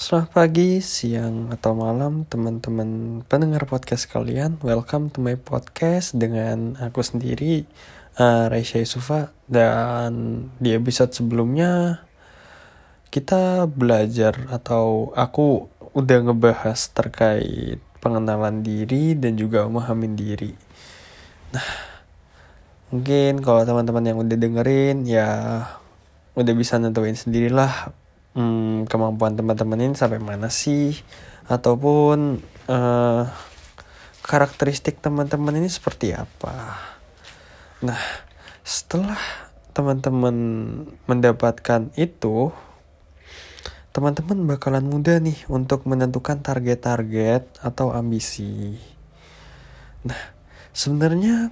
Selamat 0.00 0.32
pagi, 0.32 0.80
siang, 0.80 1.52
atau 1.52 1.76
malam 1.76 2.24
teman-teman 2.24 3.20
pendengar 3.28 3.68
podcast 3.68 4.08
kalian. 4.08 4.56
Welcome 4.64 5.12
to 5.12 5.20
my 5.20 5.36
podcast 5.36 6.16
dengan 6.16 6.72
aku 6.80 7.04
sendiri, 7.04 7.68
uh, 8.16 8.48
Raisya 8.48 8.80
Yusufa. 8.80 9.28
Dan 9.44 10.40
di 10.56 10.72
episode 10.72 11.12
sebelumnya 11.12 12.00
kita 13.12 13.68
belajar 13.68 14.48
atau 14.48 15.12
aku 15.12 15.68
udah 15.92 16.32
ngebahas 16.32 16.80
terkait 16.96 17.76
pengenalan 18.00 18.64
diri 18.64 19.12
dan 19.12 19.36
juga 19.36 19.68
memahamin 19.68 20.16
diri. 20.16 20.56
Nah, 21.52 21.68
mungkin 22.88 23.44
kalau 23.44 23.68
teman-teman 23.68 24.08
yang 24.08 24.16
udah 24.24 24.36
dengerin 24.40 25.04
ya 25.04 25.28
udah 26.40 26.54
bisa 26.56 26.80
nentuin 26.80 27.20
sendirilah 27.20 27.99
hmm, 28.34 28.86
kemampuan 28.86 29.34
teman-teman 29.34 29.90
ini 29.90 29.94
sampai 29.96 30.22
mana 30.22 30.52
sih 30.52 30.94
ataupun 31.50 32.38
uh, 32.70 33.24
karakteristik 34.22 35.02
teman-teman 35.02 35.58
ini 35.58 35.66
seperti 35.66 36.14
apa. 36.14 36.78
Nah, 37.82 37.98
setelah 38.62 39.18
teman-teman 39.74 40.36
mendapatkan 41.08 41.90
itu, 41.98 42.54
teman-teman 43.90 44.46
bakalan 44.46 44.86
mudah 44.86 45.18
nih 45.18 45.38
untuk 45.50 45.88
menentukan 45.90 46.38
target-target 46.38 47.58
atau 47.58 47.90
ambisi. 47.90 48.78
Nah, 50.06 50.20
sebenarnya 50.70 51.50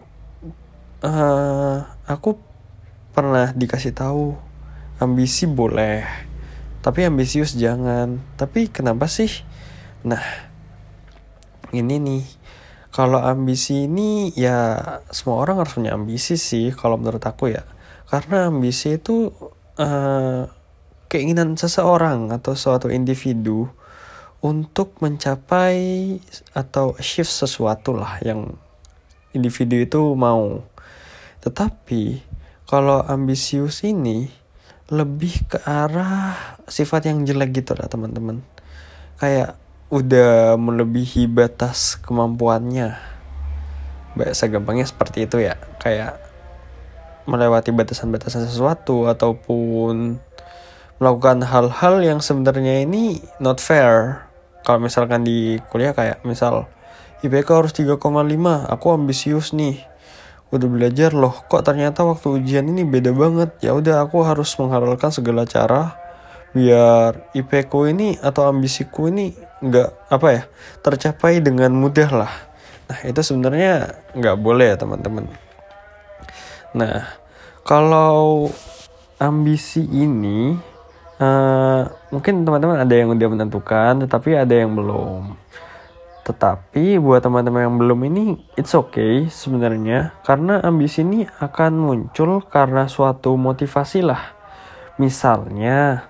uh, 1.02 1.82
aku 2.06 2.38
pernah 3.10 3.50
dikasih 3.50 3.90
tahu 3.90 4.38
ambisi 5.02 5.50
boleh 5.50 6.27
tapi 6.80 7.04
ambisius 7.06 7.58
jangan. 7.58 8.22
Tapi 8.38 8.70
kenapa 8.70 9.10
sih? 9.10 9.30
Nah 10.06 10.22
ini 11.74 11.96
nih. 11.98 12.24
Kalau 12.88 13.22
ambisi 13.22 13.86
ini 13.86 14.34
ya 14.34 14.80
semua 15.12 15.38
orang 15.44 15.62
harus 15.62 15.76
punya 15.76 15.94
ambisi 15.94 16.34
sih 16.34 16.74
kalau 16.74 16.98
menurut 16.98 17.22
aku 17.22 17.52
ya. 17.54 17.62
Karena 18.08 18.48
ambisi 18.48 18.96
itu 18.98 19.30
uh, 19.78 20.48
keinginan 21.06 21.54
seseorang 21.54 22.32
atau 22.32 22.56
suatu 22.56 22.88
individu 22.88 23.68
untuk 24.38 24.98
mencapai 25.02 26.18
atau 26.54 26.94
achieve 26.94 27.28
sesuatu 27.28 27.94
lah 27.94 28.18
yang 28.22 28.54
individu 29.36 29.78
itu 29.78 30.00
mau. 30.14 30.62
Tetapi 31.42 32.22
kalau 32.68 33.02
ambisius 33.04 33.82
ini 33.82 34.30
lebih 34.88 35.44
ke 35.44 35.58
arah 35.68 36.32
sifat 36.64 37.12
yang 37.12 37.20
jelek 37.28 37.60
gitu 37.60 37.76
lah 37.76 37.92
teman-teman. 37.92 38.40
Kayak 39.20 39.60
udah 39.92 40.56
melebihi 40.56 41.28
batas 41.28 42.00
kemampuannya. 42.00 42.96
Bahasa 44.16 44.48
gampangnya 44.48 44.88
seperti 44.88 45.28
itu 45.28 45.44
ya. 45.44 45.60
Kayak 45.80 46.16
melewati 47.28 47.68
batasan-batasan 47.76 48.48
sesuatu 48.48 49.04
ataupun 49.04 50.16
melakukan 50.98 51.44
hal-hal 51.44 52.00
yang 52.00 52.24
sebenarnya 52.24 52.88
ini 52.88 53.20
not 53.44 53.60
fair. 53.60 54.24
Kalau 54.64 54.80
misalkan 54.80 55.22
di 55.22 55.60
kuliah 55.68 55.92
kayak 55.92 56.24
misal 56.24 56.64
IPK 57.20 57.48
harus 57.50 57.72
3,5 57.76 58.00
aku 58.68 58.86
ambisius 58.94 59.52
nih 59.52 59.84
udah 60.48 60.68
belajar 60.68 61.12
loh 61.12 61.44
kok 61.44 61.60
ternyata 61.60 62.04
waktu 62.08 62.40
ujian 62.40 62.64
ini 62.68 62.84
beda 62.84 63.12
banget. 63.12 63.50
Ya 63.60 63.76
udah 63.76 64.04
aku 64.04 64.24
harus 64.24 64.52
menghalalkan 64.56 65.12
segala 65.12 65.44
cara 65.44 65.96
biar 66.56 67.28
IP 67.36 67.68
ku 67.68 67.84
ini 67.84 68.16
atau 68.18 68.48
ambisiku 68.48 69.12
ini 69.12 69.36
nggak 69.60 70.08
apa 70.08 70.28
ya 70.32 70.42
tercapai 70.80 71.44
dengan 71.44 71.76
mudah 71.76 72.08
lah. 72.08 72.32
Nah 72.88 72.98
itu 73.04 73.20
sebenarnya 73.20 74.00
nggak 74.16 74.36
boleh 74.40 74.72
ya 74.72 74.76
teman-teman. 74.80 75.28
Nah 76.72 77.04
kalau 77.68 78.48
ambisi 79.20 79.84
ini 79.84 80.56
uh, 81.20 81.82
mungkin 82.08 82.46
teman-teman 82.46 82.80
ada 82.80 82.94
yang 82.94 83.12
udah 83.12 83.28
menentukan 83.28 84.08
tetapi 84.08 84.38
ada 84.38 84.54
yang 84.54 84.72
belum 84.72 85.36
tetapi 86.28 87.00
buat 87.00 87.24
teman-teman 87.24 87.64
yang 87.64 87.76
belum 87.80 88.04
ini 88.12 88.24
it's 88.60 88.76
okay 88.76 89.32
sebenarnya 89.32 90.12
karena 90.20 90.60
ambisi 90.60 91.00
ini 91.00 91.24
akan 91.24 91.72
muncul 91.80 92.44
karena 92.44 92.84
suatu 92.84 93.32
motivasi 93.40 94.04
lah. 94.04 94.36
Misalnya 95.00 96.04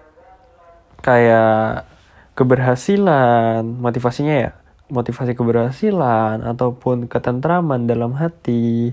kayak 0.98 1.86
keberhasilan, 2.34 3.62
motivasinya 3.62 4.34
ya, 4.34 4.50
motivasi 4.90 5.38
keberhasilan 5.38 6.42
ataupun 6.42 7.06
ketentraman 7.06 7.86
dalam 7.86 8.18
hati, 8.18 8.90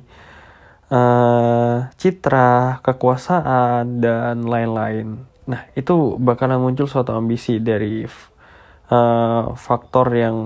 uh, 0.93 1.89
citra, 1.97 2.85
kekuasaan 2.85 4.03
dan 4.03 4.45
lain-lain. 4.45 5.25
Nah, 5.45 5.61
itu 5.73 6.17
bakalan 6.21 6.61
muncul 6.61 6.89
suatu 6.89 7.13
ambisi 7.13 7.61
dari 7.61 8.05
uh, 8.89 9.53
faktor 9.53 10.07
yang 10.13 10.37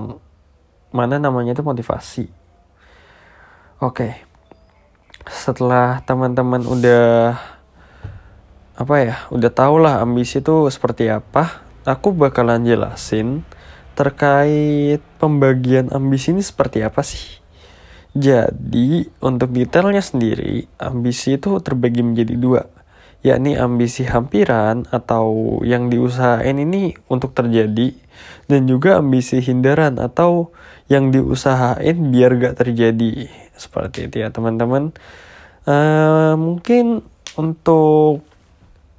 mana 0.90 1.18
namanya 1.18 1.54
itu 1.54 1.62
motivasi. 1.62 2.26
Oke. 3.80 4.14
Setelah 5.30 6.02
teman-teman 6.04 6.64
udah 6.66 7.38
apa 8.74 8.94
ya, 9.00 9.16
udah 9.28 9.50
tau 9.52 9.76
lah 9.76 10.00
ambisi 10.00 10.40
itu 10.40 10.66
seperti 10.72 11.12
apa, 11.12 11.60
aku 11.84 12.16
bakalan 12.16 12.64
jelasin 12.64 13.44
terkait 13.92 15.04
pembagian 15.20 15.92
ambisi 15.92 16.32
ini 16.32 16.40
seperti 16.40 16.80
apa 16.80 17.04
sih. 17.04 17.40
Jadi, 18.16 19.06
untuk 19.22 19.54
detailnya 19.54 20.02
sendiri, 20.02 20.66
ambisi 20.80 21.38
itu 21.38 21.60
terbagi 21.62 22.02
menjadi 22.02 22.34
dua, 22.34 22.66
yakni 23.20 23.56
ambisi 23.56 24.08
hampiran 24.08 24.88
atau 24.88 25.60
yang 25.60 25.92
diusahain 25.92 26.56
ini 26.56 26.96
untuk 27.12 27.36
terjadi, 27.36 27.92
dan 28.48 28.64
juga 28.64 29.00
ambisi 29.00 29.44
hindaran 29.44 30.00
atau 30.00 30.52
yang 30.88 31.12
diusahain 31.12 32.10
biar 32.10 32.40
gak 32.40 32.64
terjadi. 32.64 33.28
Seperti 33.54 34.08
itu 34.08 34.24
ya 34.24 34.32
teman-teman. 34.32 34.96
Uh, 35.68 36.34
mungkin 36.40 37.04
untuk 37.36 38.24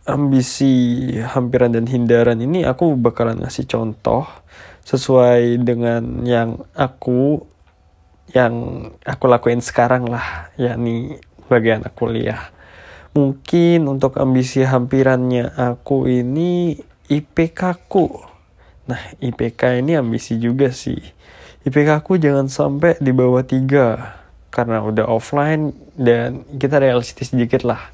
ambisi 0.06 1.10
hampiran 1.22 1.74
dan 1.74 1.86
hindaran 1.86 2.38
ini 2.42 2.66
aku 2.66 2.98
bakalan 2.98 3.42
ngasih 3.42 3.70
contoh 3.70 4.26
sesuai 4.82 5.62
dengan 5.62 6.26
yang 6.26 6.66
aku 6.74 7.46
yang 8.34 8.54
aku 9.06 9.26
lakuin 9.30 9.62
sekarang 9.62 10.10
lah 10.10 10.50
yakni 10.58 11.22
bagian 11.52 11.86
aku 11.86 12.08
kuliah 12.08 12.50
mungkin 13.12 13.88
untuk 13.92 14.16
ambisi 14.18 14.64
hampirannya 14.64 15.52
aku 15.56 16.08
ini 16.08 16.80
IPK 17.12 17.90
ku 17.92 18.08
nah 18.88 19.00
IPK 19.20 19.84
ini 19.84 20.00
ambisi 20.00 20.40
juga 20.40 20.72
sih 20.72 21.00
IPK 21.62 22.02
aku 22.02 22.18
jangan 22.18 22.50
sampai 22.50 22.98
di 22.98 23.14
bawah 23.14 23.46
3 23.46 24.22
karena 24.50 24.84
udah 24.84 25.06
offline 25.08 25.72
dan 25.94 26.44
kita 26.58 26.82
realistis 26.82 27.30
sedikit 27.32 27.62
lah. 27.64 27.94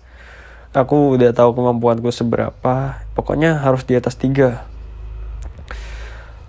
Aku 0.72 1.20
udah 1.20 1.36
tahu 1.36 1.52
kemampuanku 1.52 2.08
seberapa, 2.12 3.04
pokoknya 3.12 3.60
harus 3.60 3.84
di 3.84 4.00
atas 4.00 4.16
3. 4.16 4.66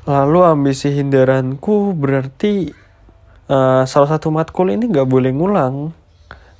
Lalu 0.08 0.40
ambisi 0.46 0.94
hindaranku 0.94 1.92
berarti 1.92 2.72
uh, 3.50 3.84
salah 3.84 4.08
satu 4.14 4.32
matkul 4.32 4.72
ini 4.72 4.88
gak 4.88 5.10
boleh 5.10 5.34
ngulang, 5.34 5.92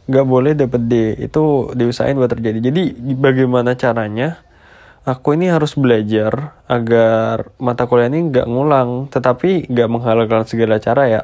gak 0.09 0.27
boleh 0.27 0.57
dapet 0.57 0.83
D, 0.89 0.95
itu 1.21 1.73
diusahain 1.77 2.17
buat 2.17 2.33
terjadi. 2.33 2.59
Jadi 2.73 2.97
bagaimana 3.15 3.77
caranya? 3.77 4.49
aku 5.09 5.33
ini 5.33 5.49
harus 5.49 5.73
belajar 5.73 6.53
agar 6.69 7.49
mata 7.57 7.88
kuliah 7.88 8.12
ini 8.12 8.29
nggak 8.29 8.44
ngulang, 8.44 9.09
tetapi 9.09 9.73
nggak 9.73 9.88
menghalalkan 9.88 10.44
segala 10.44 10.77
cara 10.77 11.09
ya. 11.09 11.23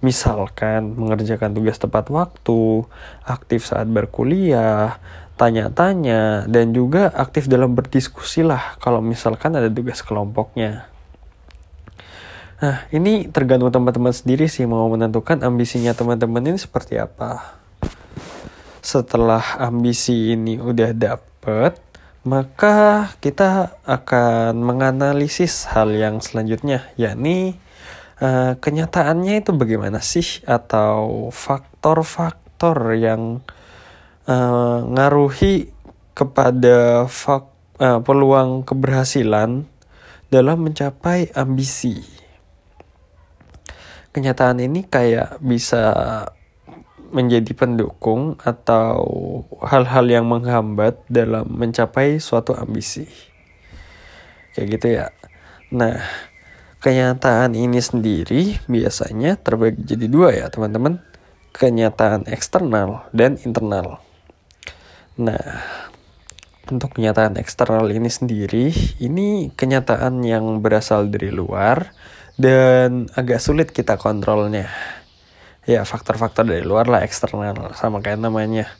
Misalkan 0.00 0.96
mengerjakan 0.96 1.52
tugas 1.52 1.76
tepat 1.76 2.08
waktu, 2.08 2.88
aktif 3.28 3.68
saat 3.68 3.88
berkuliah, 3.88 4.96
tanya-tanya, 5.36 6.48
dan 6.48 6.72
juga 6.72 7.12
aktif 7.12 7.48
dalam 7.48 7.76
berdiskusi 7.76 8.40
lah 8.40 8.80
kalau 8.80 9.04
misalkan 9.04 9.52
ada 9.56 9.68
tugas 9.68 10.00
kelompoknya. 10.00 10.88
Nah, 12.56 12.88
ini 12.88 13.28
tergantung 13.28 13.68
teman-teman 13.68 14.16
sendiri 14.16 14.48
sih 14.48 14.64
mau 14.64 14.88
menentukan 14.88 15.44
ambisinya 15.44 15.92
teman-teman 15.92 16.40
ini 16.40 16.56
seperti 16.56 16.96
apa. 16.96 17.60
Setelah 18.86 19.58
ambisi 19.58 20.38
ini 20.38 20.62
udah 20.62 20.94
dapet, 20.94 21.74
maka 22.22 23.10
kita 23.18 23.82
akan 23.82 24.62
menganalisis 24.62 25.66
hal 25.74 25.90
yang 25.90 26.22
selanjutnya, 26.22 26.86
yakni 26.94 27.58
uh, 28.22 28.54
kenyataannya 28.54 29.42
itu 29.42 29.50
bagaimana 29.58 29.98
sih, 29.98 30.38
atau 30.46 31.26
faktor-faktor 31.34 32.94
yang 32.94 33.42
uh, 34.30 34.78
ngaruhi 34.86 35.74
kepada 36.14 37.10
fak, 37.10 37.50
uh, 37.82 37.98
peluang 38.06 38.62
keberhasilan 38.62 39.66
dalam 40.30 40.58
mencapai 40.62 41.34
ambisi. 41.34 42.06
Kenyataan 44.14 44.62
ini 44.62 44.86
kayak 44.86 45.42
bisa 45.42 45.90
menjadi 47.10 47.52
pendukung 47.54 48.38
atau 48.42 49.00
hal-hal 49.62 50.06
yang 50.08 50.26
menghambat 50.26 50.98
dalam 51.06 51.46
mencapai 51.46 52.18
suatu 52.18 52.54
ambisi. 52.56 53.06
Kayak 54.56 54.68
gitu 54.78 54.86
ya. 54.88 55.06
Nah, 55.74 56.00
kenyataan 56.80 57.52
ini 57.52 57.78
sendiri 57.82 58.56
biasanya 58.70 59.36
terbagi 59.36 59.84
jadi 59.84 60.06
dua 60.08 60.28
ya 60.32 60.46
teman-teman. 60.48 61.02
Kenyataan 61.56 62.28
eksternal 62.28 63.08
dan 63.16 63.40
internal. 63.44 64.04
Nah, 65.16 65.64
untuk 66.68 66.98
kenyataan 66.98 67.40
eksternal 67.40 67.88
ini 67.88 68.10
sendiri, 68.12 68.74
ini 69.00 69.48
kenyataan 69.54 70.20
yang 70.20 70.60
berasal 70.60 71.08
dari 71.08 71.32
luar 71.32 71.94
dan 72.36 73.08
agak 73.16 73.40
sulit 73.40 73.72
kita 73.72 73.96
kontrolnya 73.96 74.68
ya 75.66 75.82
faktor-faktor 75.82 76.46
dari 76.46 76.62
luar 76.62 76.86
lah 76.86 77.02
eksternal. 77.02 77.74
Sama 77.74 77.98
kayak 77.98 78.22
namanya. 78.22 78.70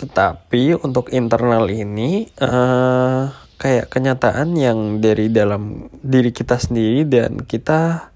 Tetapi 0.00 0.80
untuk 0.82 1.12
internal 1.14 1.70
ini 1.70 2.26
uh, 2.42 3.30
kayak 3.60 3.92
kenyataan 3.92 4.56
yang 4.58 4.98
dari 4.98 5.30
dalam 5.30 5.86
diri 6.02 6.34
kita 6.34 6.58
sendiri 6.58 7.06
dan 7.06 7.44
kita 7.44 8.10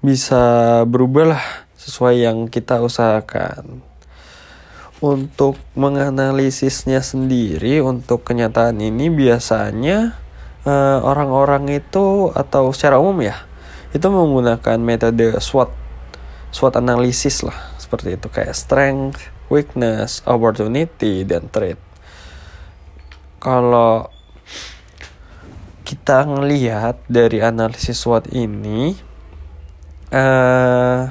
bisa 0.00 0.40
berubah 0.86 1.36
lah 1.36 1.44
sesuai 1.80 2.14
yang 2.22 2.38
kita 2.46 2.84
usahakan. 2.84 3.82
Untuk 5.00 5.56
menganalisisnya 5.72 7.00
sendiri 7.00 7.80
untuk 7.80 8.20
kenyataan 8.20 8.84
ini 8.84 9.08
biasanya 9.08 10.12
eh, 10.68 10.98
orang-orang 11.00 11.72
uh, 11.72 11.78
itu 11.80 12.06
atau 12.36 12.68
secara 12.76 13.00
umum 13.00 13.16
ya 13.24 13.48
itu 13.96 14.06
menggunakan 14.06 14.76
metode 14.76 15.40
SWOT 15.40 15.79
SWOT 16.50 16.78
analisis 16.82 17.46
lah 17.46 17.56
seperti 17.78 18.14
itu 18.14 18.30
kayak 18.30 18.54
strength, 18.54 19.30
weakness, 19.50 20.22
opportunity 20.26 21.26
dan 21.26 21.50
threat. 21.50 21.78
Kalau 23.42 24.06
kita 25.82 26.22
ngelihat 26.22 27.02
dari 27.10 27.42
analisis 27.42 27.98
SWOT 27.98 28.30
ini 28.30 28.94
uh, 30.14 31.10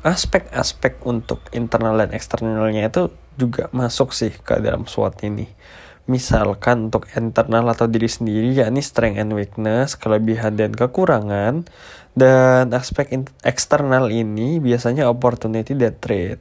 aspek-aspek 0.00 1.04
untuk 1.04 1.44
internal 1.52 2.00
dan 2.00 2.16
eksternalnya 2.16 2.88
itu 2.88 3.12
juga 3.36 3.68
masuk 3.76 4.16
sih 4.16 4.32
ke 4.32 4.64
dalam 4.64 4.88
SWOT 4.88 5.28
ini. 5.28 5.44
Misalkan 6.08 6.88
untuk 6.88 7.04
internal 7.12 7.68
atau 7.68 7.84
diri 7.84 8.08
sendiri 8.08 8.56
yakni 8.56 8.80
strength 8.80 9.20
and 9.20 9.36
weakness, 9.36 9.92
kelebihan 9.92 10.56
dan 10.56 10.72
kekurangan, 10.72 11.68
dan 12.16 12.64
aspek 12.72 13.12
eksternal 13.44 14.08
ini 14.08 14.56
biasanya 14.56 15.04
opportunity 15.04 15.76
dan 15.76 15.92
trade. 16.00 16.40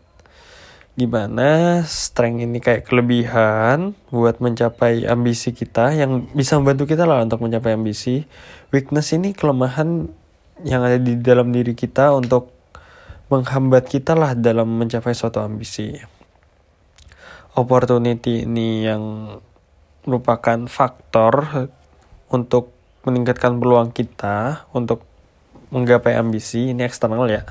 Gimana 0.97 1.83
strength 1.83 2.47
ini 2.47 2.57
kayak 2.63 2.87
kelebihan 2.87 3.93
buat 4.09 4.39
mencapai 4.39 5.05
ambisi 5.05 5.51
kita 5.51 5.93
yang 5.93 6.25
bisa 6.31 6.57
membantu 6.57 6.87
kita 6.87 7.03
lah 7.03 7.21
untuk 7.21 7.43
mencapai 7.43 7.75
ambisi. 7.75 8.23
Weakness 8.71 9.13
ini 9.13 9.35
kelemahan 9.35 10.09
yang 10.63 10.81
ada 10.81 10.97
di 10.97 11.19
dalam 11.19 11.51
diri 11.53 11.77
kita 11.77 12.15
untuk 12.15 12.55
menghambat 13.27 13.85
kita 13.91 14.15
lah 14.15 14.31
dalam 14.33 14.79
mencapai 14.79 15.11
suatu 15.11 15.43
ambisi. 15.43 15.91
Opportunity 17.53 18.47
ini 18.47 18.87
yang 18.87 19.03
merupakan 20.07 20.65
faktor 20.71 21.67
untuk 22.31 22.71
meningkatkan 23.03 23.59
peluang 23.59 23.91
kita 23.91 24.67
untuk 24.71 25.03
menggapai 25.71 26.15
ambisi 26.15 26.71
ini 26.71 26.87
eksternal 26.87 27.27
ya. 27.27 27.43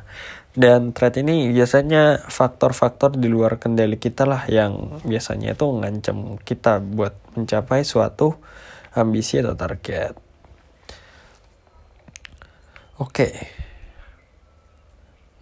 Dan 0.56 0.96
threat 0.96 1.20
ini 1.20 1.52
biasanya 1.52 2.24
faktor-faktor 2.32 3.20
di 3.20 3.28
luar 3.28 3.60
kendali 3.60 4.00
kita 4.00 4.24
lah 4.24 4.48
yang 4.48 5.04
biasanya 5.04 5.52
itu 5.52 5.68
ngancam 5.68 6.40
kita 6.40 6.80
buat 6.80 7.12
mencapai 7.36 7.84
suatu 7.84 8.40
ambisi 8.96 9.36
atau 9.36 9.52
target. 9.52 10.16
Oke. 12.96 13.28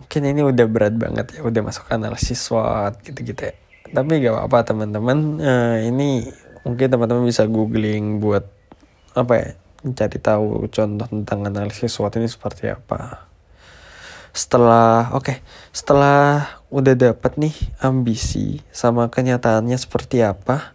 Mungkin 0.03 0.23
ini 0.35 0.43
udah 0.43 0.67
berat 0.67 0.99
banget 0.99 1.39
ya 1.39 1.47
udah 1.47 1.63
masuk 1.63 1.87
analisis 1.95 2.43
SWOT 2.43 2.99
gitu-gitu 3.07 3.55
ya. 3.55 3.55
Tapi 3.95 4.19
gak 4.19 4.35
apa-apa 4.35 4.75
teman-teman. 4.75 5.39
Uh, 5.39 5.79
ini 5.87 6.27
mungkin 6.65 6.89
teman-teman 6.89 7.29
bisa 7.29 7.45
googling 7.45 8.19
buat 8.19 8.49
apa 9.15 9.33
ya 9.37 9.49
mencari 9.85 10.17
tahu 10.17 10.65
contoh 10.73 11.07
tentang 11.07 11.45
analisis 11.45 11.93
SWOT 11.93 12.19
ini 12.19 12.27
seperti 12.27 12.73
apa. 12.73 13.29
Setelah 14.35 15.13
oke 15.15 15.23
okay, 15.23 15.37
setelah 15.71 16.49
udah 16.73 16.97
dapat 16.97 17.37
nih 17.39 17.55
ambisi 17.79 18.65
sama 18.75 19.07
kenyataannya 19.13 19.77
seperti 19.79 20.25
apa 20.25 20.75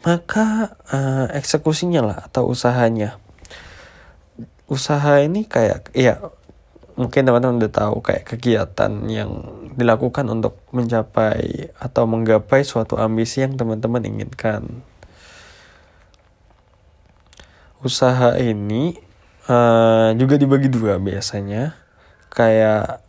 maka 0.00 0.76
uh, 0.92 1.26
eksekusinya 1.32 2.00
lah 2.04 2.18
atau 2.28 2.48
usahanya. 2.48 3.20
Usaha 4.70 5.18
ini 5.24 5.48
kayak 5.48 5.90
ya 5.96 6.20
mungkin 6.94 7.24
teman-teman 7.24 7.58
udah 7.64 7.72
tahu 7.72 8.04
kayak 8.04 8.28
kegiatan 8.28 8.92
yang 9.08 9.40
dilakukan 9.74 10.28
untuk 10.28 10.60
mencapai 10.70 11.72
atau 11.80 12.04
menggapai 12.04 12.60
suatu 12.60 13.00
ambisi 13.00 13.40
yang 13.40 13.56
teman-teman 13.56 14.04
inginkan 14.04 14.84
usaha 17.80 18.36
ini 18.36 18.92
uh, 19.48 20.12
juga 20.16 20.36
dibagi 20.36 20.68
dua 20.68 21.00
biasanya. 21.00 21.76
Kayak 22.30 23.02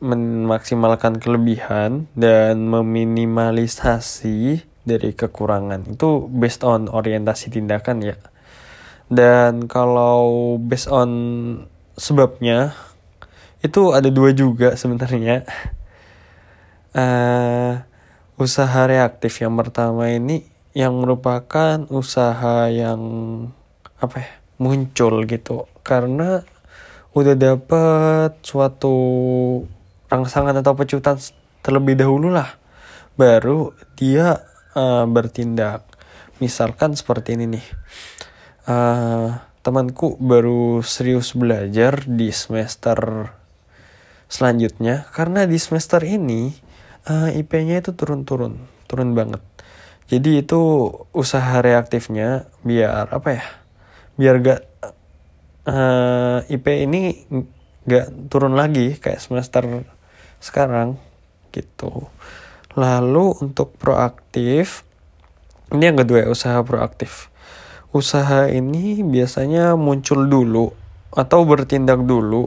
memaksimalkan 0.00 1.20
kelebihan 1.20 2.08
dan 2.16 2.64
meminimalisasi 2.64 4.64
dari 4.88 5.12
kekurangan. 5.12 5.92
Itu 5.92 6.24
based 6.32 6.64
on 6.64 6.88
orientasi 6.88 7.52
tindakan 7.52 8.00
ya. 8.00 8.16
Dan 9.12 9.68
kalau 9.68 10.56
based 10.56 10.88
on 10.88 11.10
sebabnya 12.00 12.72
itu 13.60 13.92
ada 13.92 14.08
dua 14.08 14.32
juga 14.32 14.72
sebenarnya. 14.74 15.44
Uh, 16.96 17.76
usaha 18.40 18.88
reaktif 18.88 19.44
yang 19.44 19.52
pertama 19.52 20.08
ini 20.08 20.48
yang 20.72 20.96
merupakan 20.96 21.84
usaha 21.92 22.72
yang 22.72 22.96
apa 24.00 24.16
ya 24.20 24.30
muncul 24.60 25.24
gitu. 25.24 25.68
Karena 25.80 26.44
udah 27.16 27.34
dapet 27.34 28.36
suatu 28.44 28.94
rangsangan 30.12 30.54
atau 30.60 30.76
pecutan 30.76 31.16
terlebih 31.64 31.96
dahulu 31.96 32.28
lah. 32.28 32.60
Baru 33.16 33.72
dia 33.96 34.44
uh, 34.76 35.08
bertindak. 35.08 35.84
Misalkan 36.40 36.96
seperti 36.96 37.36
ini 37.36 37.56
nih. 37.56 37.66
Uh, 38.68 39.40
temanku 39.60 40.16
baru 40.20 40.80
serius 40.80 41.36
belajar 41.36 42.04
di 42.08 42.32
semester 42.32 43.32
selanjutnya. 44.28 45.08
Karena 45.12 45.44
di 45.44 45.56
semester 45.56 46.00
ini 46.04 46.52
uh, 47.08 47.28
IP-nya 47.32 47.80
itu 47.84 47.96
turun-turun. 47.96 48.60
Turun 48.88 49.12
banget. 49.16 49.40
Jadi 50.10 50.42
itu 50.42 50.90
usaha 51.14 51.62
reaktifnya 51.62 52.50
biar 52.66 53.14
apa 53.14 53.30
ya 53.30 53.59
biar 54.20 54.36
gak 54.44 54.60
uh, 55.64 56.44
eh, 56.44 56.52
IP 56.52 56.66
ini 56.84 57.24
gak 57.88 58.28
turun 58.28 58.52
lagi 58.52 59.00
kayak 59.00 59.16
semester 59.16 59.64
sekarang 60.44 61.00
gitu. 61.56 62.12
Lalu 62.76 63.40
untuk 63.40 63.80
proaktif 63.80 64.84
ini 65.72 65.88
yang 65.88 65.96
kedua 65.96 66.28
usaha 66.28 66.60
proaktif. 66.60 67.32
Usaha 67.96 68.46
ini 68.52 69.00
biasanya 69.00 69.72
muncul 69.74 70.28
dulu 70.28 70.68
atau 71.16 71.42
bertindak 71.48 72.04
dulu 72.04 72.46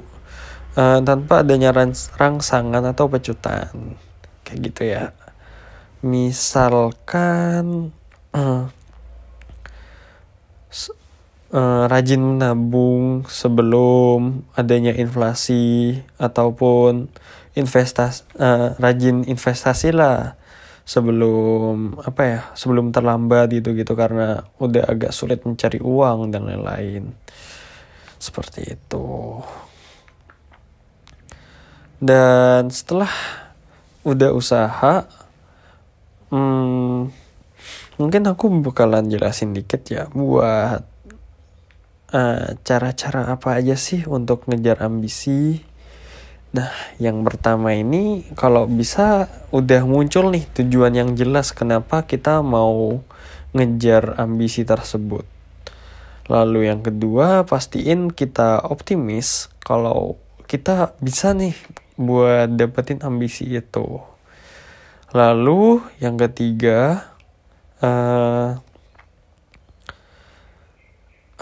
uh, 0.77 1.01
tanpa 1.01 1.41
adanya 1.41 1.73
rangsangan 2.15 2.85
atau 2.85 3.09
pecutan 3.09 3.97
kayak 4.45 4.59
gitu 4.69 4.81
ya. 4.93 5.03
Misalkan 6.05 7.91
uh, 8.37 8.69
uh, 11.53 11.85
rajin 11.85 12.19
menabung 12.19 13.23
sebelum 13.29 14.43
adanya 14.57 14.91
inflasi 14.97 16.01
ataupun 16.17 17.07
investasi 17.53 18.25
uh, 18.41 18.73
rajin 18.81 19.23
investasi 19.29 19.93
lah 19.93 20.33
sebelum 20.83 21.95
apa 22.03 22.21
ya 22.25 22.39
sebelum 22.57 22.89
terlambat 22.89 23.53
gitu 23.53 23.77
gitu. 23.77 23.93
Karena 23.93 24.41
udah 24.57 24.89
agak 24.89 25.13
sulit 25.13 25.45
mencari 25.45 25.79
uang 25.79 26.33
dan 26.33 26.49
lain-lain. 26.49 27.13
Seperti 28.17 28.73
itu. 28.73 29.39
Dan 32.03 32.67
setelah 32.67 33.11
udah 34.03 34.35
usaha 34.35 35.07
hmm, 36.27 37.07
mungkin 37.95 38.23
aku 38.27 38.51
bakalan 38.59 39.07
jelasin 39.07 39.55
dikit 39.55 39.87
ya 39.87 40.11
buat 40.11 40.92
cara 42.13 42.61
cara-cara 42.61 43.33
apa 43.33 43.57
aja 43.57 43.73
sih 43.73 44.05
untuk 44.05 44.45
ngejar 44.45 44.85
ambisi? 44.85 45.65
Nah 46.53 46.69
yang 47.01 47.25
pertama 47.25 47.73
ini 47.73 48.29
kalau 48.37 48.69
bisa 48.69 49.25
udah 49.49 49.81
muncul 49.89 50.29
nih 50.29 50.45
tujuan 50.53 50.93
yang 50.93 51.17
jelas 51.17 51.49
kenapa 51.49 52.05
kita 52.05 52.45
mau 52.45 53.01
ngejar 53.57 54.21
ambisi 54.21 54.61
tersebut. 54.61 55.25
Lalu 56.29 56.69
yang 56.69 56.85
kedua 56.85 57.49
pastiin 57.49 58.13
kita 58.13 58.61
optimis 58.69 59.49
kalau 59.65 60.21
kita 60.45 60.93
bisa 61.01 61.33
nih 61.33 61.57
buat 61.97 62.53
dapetin 62.53 63.01
ambisi 63.01 63.49
itu. 63.49 63.97
Lalu 65.13 65.81
yang 65.97 66.17
ketiga 66.21 67.09
uh, 67.81 68.57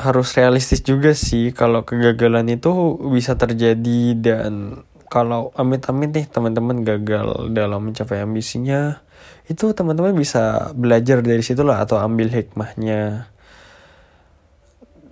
harus 0.01 0.33
realistis 0.33 0.81
juga 0.81 1.13
sih 1.13 1.53
kalau 1.53 1.85
kegagalan 1.85 2.49
itu 2.49 2.97
bisa 3.13 3.37
terjadi 3.37 4.17
dan 4.17 4.83
kalau 5.11 5.53
amit-amit 5.53 6.11
nih 6.11 6.25
teman-teman 6.25 6.81
gagal 6.81 7.51
dalam 7.53 7.91
mencapai 7.91 8.23
ambisinya 8.25 9.03
itu 9.45 9.75
teman-teman 9.75 10.15
bisa 10.15 10.73
belajar 10.73 11.21
dari 11.21 11.43
situ 11.43 11.61
lah 11.61 11.83
atau 11.83 11.99
ambil 11.99 12.31
hikmahnya 12.31 13.29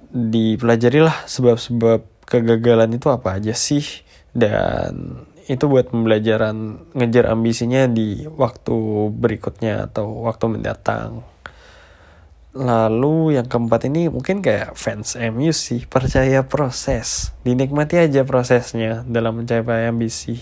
dipelajarilah 0.09 1.29
sebab-sebab 1.29 2.25
kegagalan 2.25 2.97
itu 2.97 3.13
apa 3.13 3.37
aja 3.37 3.53
sih 3.53 3.85
dan 4.33 5.25
itu 5.49 5.65
buat 5.65 5.89
pembelajaran 5.89 6.85
ngejar 6.93 7.33
ambisinya 7.33 7.89
di 7.89 8.29
waktu 8.29 9.09
berikutnya 9.09 9.89
atau 9.89 10.29
waktu 10.29 10.45
mendatang. 10.45 11.25
Lalu 12.49 13.37
yang 13.37 13.45
keempat 13.45 13.85
ini 13.85 14.09
mungkin 14.09 14.41
kayak 14.41 14.73
fans 14.73 15.13
MU 15.13 15.53
sih, 15.53 15.85
percaya 15.85 16.41
proses. 16.49 17.29
Dinikmati 17.45 18.01
aja 18.01 18.25
prosesnya 18.25 19.05
dalam 19.05 19.37
mencapai 19.37 19.85
ambisi. 19.85 20.41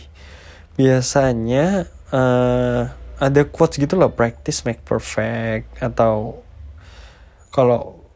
Biasanya 0.80 1.84
uh, 2.16 2.82
ada 3.20 3.42
quotes 3.50 3.76
gitu 3.76 4.00
loh, 4.00 4.16
practice 4.16 4.64
make 4.64 4.88
perfect 4.88 5.84
atau 5.84 6.40
kalau 7.52 8.08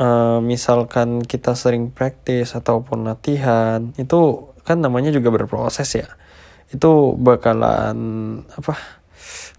uh, 0.00 0.38
misalkan 0.40 1.20
kita 1.20 1.52
sering 1.52 1.92
praktis 1.92 2.56
ataupun 2.56 3.04
latihan 3.04 3.92
itu 4.00 4.48
kan 4.64 4.80
namanya 4.80 5.12
juga 5.12 5.28
berproses 5.28 5.90
ya 5.96 6.08
itu 6.70 7.18
bakalan 7.18 7.98
apa 8.54 8.99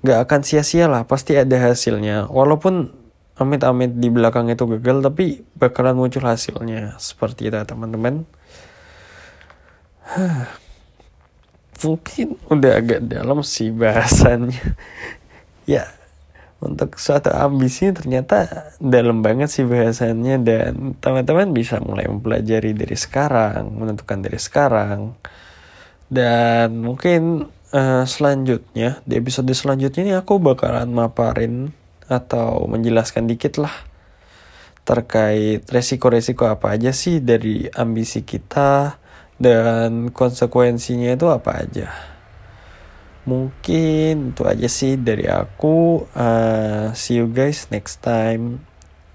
nggak 0.02 0.20
akan 0.28 0.42
sia-sia 0.42 0.90
lah 0.90 1.06
pasti 1.06 1.38
ada 1.38 1.58
hasilnya. 1.72 2.30
Walaupun 2.30 2.90
amit-amit 3.38 3.98
di 3.98 4.10
belakang 4.14 4.50
itu 4.50 4.66
gagal 4.78 5.02
tapi 5.06 5.46
bakalan 5.58 5.98
muncul 5.98 6.26
hasilnya. 6.26 6.98
Seperti 6.98 7.50
itu 7.50 7.58
teman-teman. 7.62 8.26
Mungkin 11.82 12.38
udah 12.50 12.72
agak 12.78 13.02
dalam 13.06 13.42
sih 13.46 13.74
bahasannya. 13.74 14.62
Ya 15.70 15.86
untuk 16.62 17.02
suatu 17.02 17.34
ambisi 17.34 17.90
ternyata 17.90 18.70
dalam 18.78 19.26
banget 19.26 19.50
sih 19.50 19.66
bahasannya. 19.66 20.46
Dan 20.46 20.94
teman-teman 21.02 21.58
bisa 21.58 21.82
mulai 21.82 22.06
mempelajari 22.06 22.78
dari 22.78 22.94
sekarang, 22.94 23.74
menentukan 23.74 24.22
dari 24.22 24.38
sekarang. 24.38 25.18
Dan 26.06 26.86
mungkin 26.86 27.50
uh, 27.74 28.04
selanjutnya 28.08 29.04
di 29.08 29.20
episode 29.20 29.52
selanjutnya 29.52 30.02
ini 30.04 30.14
aku 30.16 30.40
bakalan 30.40 30.92
maparin 30.92 31.72
atau 32.12 32.68
menjelaskan 32.68 33.28
dikit 33.28 33.60
lah 33.60 33.72
terkait 34.82 35.64
resiko-resiko 35.70 36.50
apa 36.50 36.76
aja 36.76 36.92
sih 36.92 37.22
dari 37.22 37.70
ambisi 37.72 38.26
kita 38.26 38.98
dan 39.42 40.14
konsekuensinya 40.14 41.18
itu 41.18 41.28
apa 41.30 41.66
aja. 41.66 41.90
Mungkin 43.26 44.34
itu 44.34 44.44
aja 44.46 44.68
sih 44.70 44.98
dari 44.98 45.30
aku. 45.30 46.10
Uh, 46.14 46.90
see 46.98 47.22
you 47.22 47.30
guys 47.30 47.70
next 47.70 48.02
time. 48.02 48.62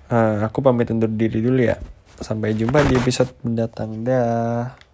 Uh, 0.07 0.47
aku 0.47 0.63
pamit 0.63 0.91
undur 0.91 1.11
diri 1.11 1.43
dulu 1.43 1.63
ya. 1.63 1.79
Sampai 2.23 2.55
jumpa 2.55 2.87
di 2.87 2.95
episode 2.95 3.35
mendatang. 3.43 4.07
Dah 4.07 4.86